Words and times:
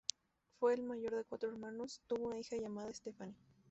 Fue 0.59 0.73
el 0.73 0.81
mayor 0.81 1.13
de 1.15 1.25
cuatro 1.25 1.49
hermanos, 1.51 2.01
tuvo 2.07 2.25
una 2.29 2.39
hija 2.39 2.55
llamada 2.57 2.91
Stephanie. 2.91 3.37